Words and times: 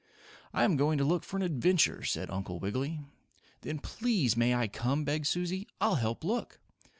"I 0.51 0.63
am 0.63 0.77
going 0.77 0.97
to 0.97 1.03
look 1.03 1.23
for 1.23 1.37
an 1.37 1.43
adventure," 1.43 2.03
said 2.03 2.31
Uncle 2.31 2.57
Wiggily. 2.57 3.01
"Then, 3.61 3.77
please, 3.77 4.35
may 4.35 4.55
I 4.55 4.67
come?" 4.67 5.03
begged 5.03 5.27
Susie. 5.27 5.67
"I'll 5.79 5.97
help 5.97 6.23
look." 6.23 6.59